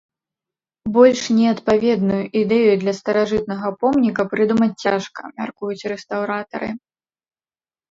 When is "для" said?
2.85-2.93